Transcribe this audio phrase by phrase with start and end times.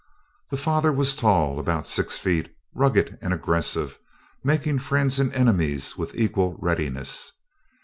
[0.49, 3.99] The father was tall, about six feet, rugged and aggressive,
[4.43, 7.33] making friends and enemies with equal readiness.